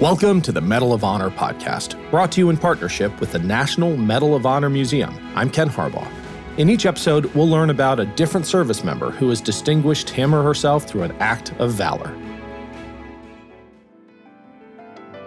Welcome 0.00 0.42
to 0.42 0.50
the 0.50 0.60
Medal 0.60 0.92
of 0.92 1.04
Honor 1.04 1.30
podcast, 1.30 1.94
brought 2.10 2.32
to 2.32 2.40
you 2.40 2.50
in 2.50 2.56
partnership 2.56 3.20
with 3.20 3.30
the 3.30 3.38
National 3.38 3.96
Medal 3.96 4.34
of 4.34 4.44
Honor 4.44 4.68
Museum. 4.68 5.16
I'm 5.36 5.48
Ken 5.48 5.70
Harbaugh. 5.70 6.10
In 6.56 6.68
each 6.68 6.84
episode, 6.84 7.26
we'll 7.26 7.48
learn 7.48 7.70
about 7.70 8.00
a 8.00 8.04
different 8.04 8.44
service 8.44 8.82
member 8.82 9.12
who 9.12 9.28
has 9.28 9.40
distinguished 9.40 10.10
him 10.10 10.34
or 10.34 10.42
herself 10.42 10.82
through 10.82 11.04
an 11.04 11.12
act 11.20 11.52
of 11.60 11.70
valor. 11.74 12.12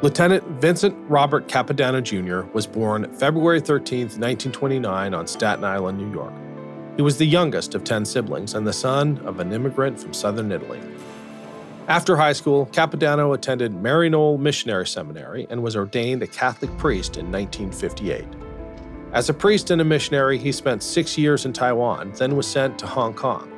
Lieutenant 0.01 0.43
Vincent 0.59 0.93
Robert 1.09 1.47
Capodanno 1.47 2.04
Jr. 2.04 2.52
was 2.52 2.68
born 2.68 3.09
February 3.15 3.61
13, 3.61 4.02
1929, 4.02 5.13
on 5.13 5.27
Staten 5.27 5.63
Island, 5.63 5.97
New 5.97 6.11
York. 6.11 6.34
He 6.97 7.02
was 7.02 7.18
the 7.18 7.25
youngest 7.25 7.73
of 7.73 7.86
10 7.86 8.04
siblings 8.04 8.54
and 8.54 8.68
the 8.68 8.73
son 8.73 9.20
of 9.20 9.39
an 9.39 9.54
immigrant 9.54 9.97
from 9.97 10.13
southern 10.13 10.52
Italy. 10.52 10.81
After 11.88 12.17
high 12.17 12.33
school, 12.33 12.65
Capodanno 12.73 13.33
attended 13.33 13.71
Maryknoll 13.71 14.37
Missionary 14.39 14.86
Seminary 14.86 15.47
and 15.49 15.63
was 15.63 15.77
ordained 15.77 16.21
a 16.21 16.27
Catholic 16.27 16.77
priest 16.77 17.15
in 17.15 17.32
1958. 17.32 18.25
As 19.13 19.29
a 19.29 19.33
priest 19.33 19.71
and 19.71 19.79
a 19.79 19.86
missionary, 19.86 20.37
he 20.37 20.51
spent 20.51 20.83
six 20.83 21.18
years 21.18 21.46
in 21.46 21.54
Taiwan, 21.54 22.11
then 22.18 22.36
was 22.36 22.46
sent 22.46 22.77
to 22.79 22.87
Hong 22.87 23.13
Kong. 23.13 23.50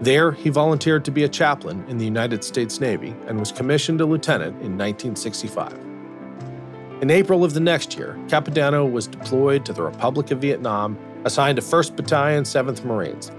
There, 0.00 0.30
he 0.30 0.48
volunteered 0.48 1.04
to 1.06 1.10
be 1.10 1.24
a 1.24 1.28
chaplain 1.28 1.84
in 1.88 1.98
the 1.98 2.04
United 2.04 2.44
States 2.44 2.80
Navy 2.80 3.16
and 3.26 3.40
was 3.40 3.50
commissioned 3.50 4.00
a 4.00 4.06
lieutenant 4.06 4.54
in 4.62 4.78
1965. 4.78 5.72
In 7.02 7.10
April 7.10 7.42
of 7.42 7.54
the 7.54 7.60
next 7.60 7.98
year, 7.98 8.16
Capodanno 8.28 8.88
was 8.88 9.08
deployed 9.08 9.66
to 9.66 9.72
the 9.72 9.82
Republic 9.82 10.30
of 10.30 10.38
Vietnam, 10.38 10.96
assigned 11.24 11.56
to 11.56 11.62
1st 11.62 11.96
Battalion, 11.96 12.44
7th 12.44 12.84
Marines. 12.84 13.32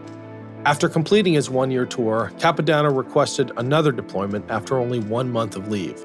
After 0.64 0.88
completing 0.88 1.34
his 1.34 1.50
one 1.50 1.72
year 1.72 1.88
tour, 1.88 2.32
Capodanno 2.38 2.96
requested 2.96 3.52
another 3.58 3.92
deployment 3.92 4.50
after 4.52 4.78
only 4.78 5.00
one 5.00 5.32
month 5.32 5.56
of 5.56 5.70
leave. 5.70 5.98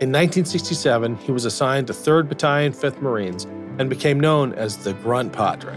In 0.00 0.12
1967, 0.12 1.16
he 1.16 1.32
was 1.32 1.44
assigned 1.44 1.88
to 1.88 1.92
3rd 1.92 2.28
Battalion, 2.28 2.72
5th 2.72 3.00
Marines, 3.02 3.44
and 3.78 3.90
became 3.90 4.20
known 4.20 4.52
as 4.52 4.76
the 4.76 4.92
Grunt 4.94 5.32
Padre. 5.32 5.76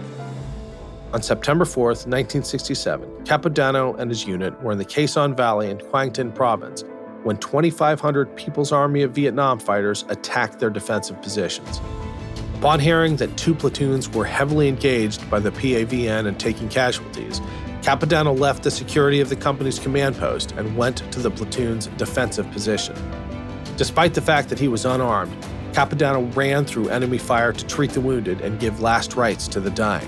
On 1.13 1.23
September 1.23 1.65
4, 1.65 1.87
1967, 1.87 3.09
Capodanno 3.25 3.97
and 3.97 4.11
his 4.11 4.27
unit 4.27 4.61
were 4.61 4.71
in 4.71 4.77
the 4.77 4.85
Sanh 4.85 5.35
Valley 5.35 5.71
in 5.71 5.79
Quang 5.79 6.11
Tin 6.11 6.31
Province 6.31 6.83
when 7.23 7.37
2,500 7.37 8.35
People's 8.35 8.71
Army 8.71 9.01
of 9.01 9.13
Vietnam 9.13 9.57
fighters 9.57 10.05
attacked 10.09 10.59
their 10.59 10.69
defensive 10.69 11.19
positions. 11.23 11.81
Upon 12.61 12.79
hearing 12.79 13.15
that 13.15 13.35
two 13.37 13.55
platoons 13.55 14.07
were 14.09 14.25
heavily 14.25 14.67
engaged 14.67 15.27
by 15.31 15.39
the 15.39 15.49
PAVN 15.51 16.27
and 16.27 16.39
taking 16.39 16.69
casualties, 16.69 17.41
Capodanno 17.81 18.37
left 18.37 18.61
the 18.61 18.69
security 18.69 19.21
of 19.21 19.29
the 19.29 19.35
company's 19.35 19.79
command 19.79 20.15
post 20.15 20.51
and 20.51 20.77
went 20.77 20.97
to 21.11 21.19
the 21.19 21.31
platoon's 21.31 21.87
defensive 21.97 22.49
position. 22.51 22.95
Despite 23.75 24.13
the 24.13 24.21
fact 24.21 24.49
that 24.49 24.59
he 24.59 24.67
was 24.67 24.85
unarmed, 24.85 25.35
Capodanno 25.73 26.35
ran 26.35 26.63
through 26.63 26.89
enemy 26.89 27.17
fire 27.17 27.51
to 27.51 27.65
treat 27.65 27.89
the 27.91 28.01
wounded 28.01 28.39
and 28.41 28.59
give 28.59 28.81
last 28.81 29.15
rites 29.15 29.47
to 29.47 29.59
the 29.59 29.71
dying. 29.71 30.07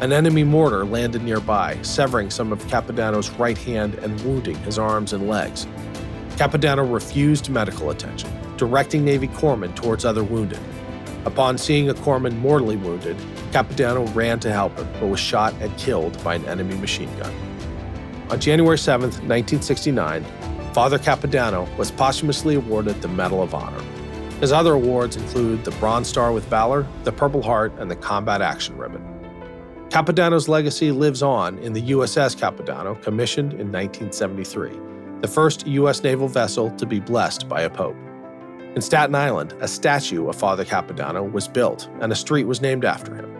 An 0.00 0.14
enemy 0.14 0.44
mortar 0.44 0.86
landed 0.86 1.22
nearby, 1.22 1.78
severing 1.82 2.30
some 2.30 2.52
of 2.52 2.64
Capodanno's 2.68 3.28
right 3.32 3.58
hand 3.58 3.96
and 3.96 4.18
wounding 4.22 4.56
his 4.60 4.78
arms 4.78 5.12
and 5.12 5.28
legs. 5.28 5.66
Capodanno 6.36 6.90
refused 6.90 7.50
medical 7.50 7.90
attention, 7.90 8.30
directing 8.56 9.04
Navy 9.04 9.28
corpsmen 9.28 9.74
towards 9.76 10.06
other 10.06 10.24
wounded. 10.24 10.60
Upon 11.26 11.58
seeing 11.58 11.90
a 11.90 11.94
corpsman 11.94 12.38
mortally 12.38 12.76
wounded, 12.76 13.16
Capodanno 13.54 14.12
ran 14.16 14.40
to 14.40 14.50
help 14.50 14.76
him, 14.76 14.88
but 14.94 15.06
was 15.06 15.20
shot 15.20 15.54
and 15.60 15.74
killed 15.78 16.22
by 16.24 16.34
an 16.34 16.44
enemy 16.46 16.74
machine 16.74 17.08
gun. 17.18 17.32
On 18.28 18.40
January 18.40 18.76
7, 18.76 19.02
1969, 19.02 20.24
Father 20.72 20.98
Capodanno 20.98 21.72
was 21.76 21.92
posthumously 21.92 22.56
awarded 22.56 23.00
the 23.00 23.06
Medal 23.06 23.40
of 23.40 23.54
Honor. 23.54 23.80
His 24.40 24.50
other 24.50 24.72
awards 24.72 25.14
include 25.14 25.64
the 25.64 25.70
Bronze 25.72 26.08
Star 26.08 26.32
with 26.32 26.44
Valor, 26.46 26.84
the 27.04 27.12
Purple 27.12 27.42
Heart, 27.42 27.74
and 27.78 27.88
the 27.88 27.94
Combat 27.94 28.42
Action 28.42 28.76
Ribbon. 28.76 29.04
Capodanno's 29.88 30.48
legacy 30.48 30.90
lives 30.90 31.22
on 31.22 31.56
in 31.60 31.74
the 31.74 31.90
USS 31.92 32.36
Capodanno, 32.36 33.00
commissioned 33.02 33.52
in 33.52 33.70
1973, 33.70 34.72
the 35.20 35.28
first 35.28 35.64
U.S. 35.68 36.02
naval 36.02 36.26
vessel 36.26 36.72
to 36.72 36.86
be 36.86 36.98
blessed 36.98 37.48
by 37.48 37.60
a 37.60 37.70
pope. 37.70 37.94
In 38.74 38.82
Staten 38.82 39.14
Island, 39.14 39.54
a 39.60 39.68
statue 39.68 40.28
of 40.28 40.34
Father 40.34 40.64
Capodanno 40.64 41.30
was 41.30 41.46
built, 41.46 41.88
and 42.00 42.10
a 42.10 42.16
street 42.16 42.48
was 42.48 42.60
named 42.60 42.84
after 42.84 43.14
him. 43.14 43.33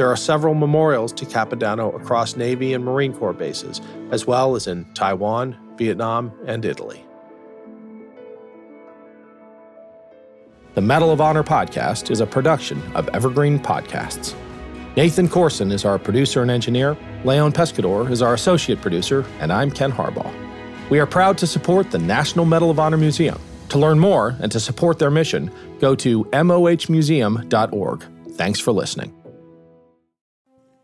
There 0.00 0.08
are 0.08 0.16
several 0.16 0.54
memorials 0.54 1.12
to 1.12 1.26
Capodanno 1.26 1.94
across 1.94 2.34
Navy 2.34 2.72
and 2.72 2.82
Marine 2.82 3.12
Corps 3.12 3.34
bases, 3.34 3.82
as 4.10 4.26
well 4.26 4.56
as 4.56 4.66
in 4.66 4.90
Taiwan, 4.94 5.58
Vietnam, 5.76 6.32
and 6.46 6.64
Italy. 6.64 7.04
The 10.72 10.80
Medal 10.80 11.10
of 11.10 11.20
Honor 11.20 11.44
podcast 11.44 12.10
is 12.10 12.20
a 12.20 12.26
production 12.26 12.80
of 12.94 13.10
Evergreen 13.10 13.58
Podcasts. 13.58 14.34
Nathan 14.96 15.28
Corson 15.28 15.70
is 15.70 15.84
our 15.84 15.98
producer 15.98 16.40
and 16.40 16.50
engineer, 16.50 16.96
Leon 17.26 17.52
Pescador 17.52 18.10
is 18.10 18.22
our 18.22 18.32
associate 18.32 18.80
producer, 18.80 19.26
and 19.38 19.52
I'm 19.52 19.70
Ken 19.70 19.92
Harbaugh. 19.92 20.32
We 20.88 20.98
are 20.98 21.06
proud 21.06 21.36
to 21.36 21.46
support 21.46 21.90
the 21.90 21.98
National 21.98 22.46
Medal 22.46 22.70
of 22.70 22.78
Honor 22.78 22.96
Museum. 22.96 23.38
To 23.68 23.78
learn 23.78 23.98
more 23.98 24.34
and 24.40 24.50
to 24.50 24.60
support 24.60 24.98
their 24.98 25.10
mission, 25.10 25.50
go 25.78 25.94
to 25.96 26.24
mohmuseum.org. 26.24 28.04
Thanks 28.30 28.60
for 28.60 28.72
listening. 28.72 29.19